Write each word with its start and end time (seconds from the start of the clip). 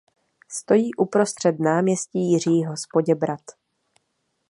Stojí 0.49 0.93
uprostřed 0.93 1.59
náměstí 1.59 2.31
Jiřího 2.31 2.77
z 2.77 2.81
Poděbrad. 2.93 3.41